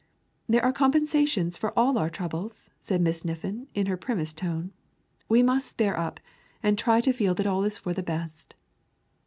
"There 0.49 0.65
are 0.65 0.73
compensations 0.73 1.57
for 1.57 1.77
all 1.77 1.95
our 1.99 2.09
troubles," 2.09 2.71
said 2.79 3.01
Miss 3.01 3.23
Niffin 3.23 3.67
in 3.75 3.85
her 3.85 3.97
primmest 3.97 4.35
tone. 4.35 4.71
"We 5.29 5.43
must 5.43 5.77
bear 5.77 5.95
up, 5.95 6.19
and 6.63 6.75
try 6.75 7.01
to 7.01 7.13
feel 7.13 7.35
that 7.35 7.45
all 7.45 7.63
is 7.63 7.77
for 7.77 7.93
the 7.93 8.01
best." 8.01 8.55